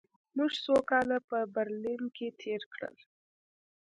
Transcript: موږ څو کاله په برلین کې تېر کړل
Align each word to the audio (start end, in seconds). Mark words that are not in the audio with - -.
موږ 0.37 0.51
څو 0.65 0.75
کاله 0.89 1.17
په 1.29 1.37
برلین 1.55 2.01
کې 2.15 2.27
تېر 2.41 2.61
کړل 2.73 2.95